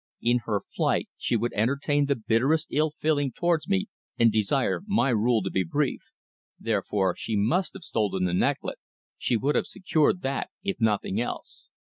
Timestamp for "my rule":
4.87-5.43